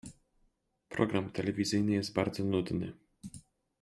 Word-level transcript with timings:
program 0.89 1.31
telewizyjny 1.31 1.91
jest 1.91 2.13
bardzo 2.13 2.43
nudny 2.43 2.93